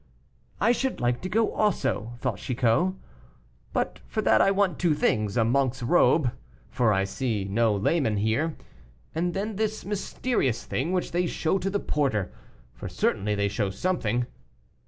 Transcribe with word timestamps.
"I 0.59 0.71
should 0.71 0.99
like 0.99 1.21
to 1.21 1.29
go 1.29 1.53
also," 1.53 2.13
thought 2.17 2.39
Chicot; 2.39 2.95
"but 3.71 3.99
for 4.07 4.23
that 4.23 4.41
I 4.41 4.49
want 4.49 4.79
two 4.79 4.95
things 4.95 5.37
a 5.37 5.45
monk's 5.45 5.83
robe, 5.83 6.31
for 6.71 6.91
I 6.91 7.03
see 7.03 7.45
no 7.45 7.75
layman 7.75 8.17
here, 8.17 8.55
and 9.13 9.35
then 9.35 9.57
this 9.57 9.85
mysterious 9.85 10.65
thing 10.65 10.91
which 10.91 11.11
they 11.11 11.27
show 11.27 11.59
to 11.59 11.69
the 11.69 11.79
porter, 11.79 12.33
for 12.73 12.89
certainly 12.89 13.35
they 13.35 13.47
show 13.47 13.69
something. 13.69 14.25